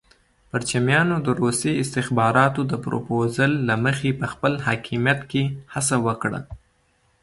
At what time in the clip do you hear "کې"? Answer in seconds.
5.31-5.43